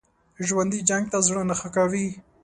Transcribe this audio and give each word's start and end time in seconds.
ژوندي 0.47 0.79
جنګ 0.89 1.05
ته 1.11 1.17
زړه 1.27 1.43
نه 1.49 1.55
ښه 1.59 1.69
کوي 1.75 2.07